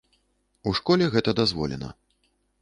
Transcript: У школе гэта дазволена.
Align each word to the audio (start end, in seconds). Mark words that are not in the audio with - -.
У 0.71 0.73
школе 0.79 1.09
гэта 1.17 1.35
дазволена. 1.41 1.91